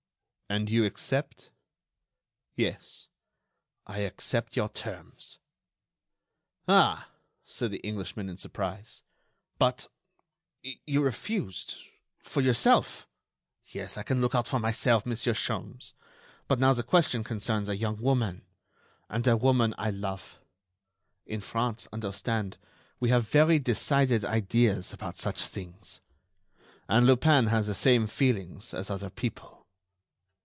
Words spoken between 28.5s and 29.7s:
as other people."